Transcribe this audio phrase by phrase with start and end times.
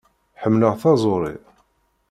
[0.41, 1.35] Ḥemmleɣ taẓuṛi.